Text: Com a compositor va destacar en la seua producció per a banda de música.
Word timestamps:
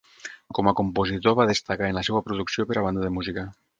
Com 0.59 0.69
a 0.69 0.73
compositor 0.79 1.37
va 1.41 1.47
destacar 1.51 1.91
en 1.93 1.99
la 1.99 2.05
seua 2.09 2.25
producció 2.31 2.67
per 2.73 2.79
a 2.79 2.85
banda 2.87 3.05
de 3.09 3.13
música. 3.19 3.45